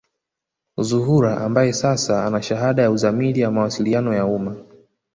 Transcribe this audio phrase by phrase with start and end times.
[0.81, 4.55] Zuhura ambaye sasa ana shahada ya uzamili ya mawasiliano ya umma